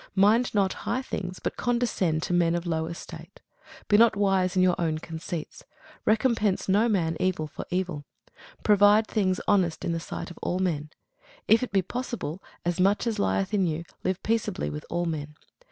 Mind 0.15 0.55
not 0.55 0.73
high 0.89 1.03
things, 1.03 1.37
but 1.37 1.57
condescend 1.57 2.23
to 2.23 2.33
men 2.33 2.55
of 2.55 2.65
low 2.65 2.87
estate. 2.87 3.39
Be 3.87 3.97
not 3.97 4.15
wise 4.15 4.55
in 4.55 4.63
your 4.63 4.73
own 4.81 4.97
conceits. 4.97 5.63
Recompense 6.05 6.65
to 6.65 6.71
no 6.71 6.89
man 6.89 7.15
evil 7.19 7.45
for 7.45 7.65
evil. 7.69 8.05
Provide 8.63 9.05
things 9.05 9.39
honest 9.47 9.85
in 9.85 9.91
the 9.91 9.99
sight 9.99 10.31
of 10.31 10.39
all 10.41 10.57
men. 10.57 10.89
If 11.47 11.61
it 11.61 11.71
be 11.71 11.83
possible, 11.83 12.41
as 12.65 12.79
much 12.79 13.05
as 13.05 13.19
lieth 13.19 13.53
in 13.53 13.67
you, 13.67 13.83
live 14.03 14.23
peaceably 14.23 14.71
with 14.71 14.85
all 14.89 15.05
men. 15.05 15.35